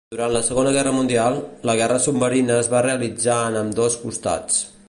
[0.13, 1.37] Durant la Segona Guerra Mundial,
[1.71, 4.63] la guerra submarina es va realitzar en ambdós costats.